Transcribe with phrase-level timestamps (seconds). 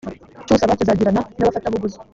[0.47, 1.97] cy usaba kizagirana n abafatabuguzi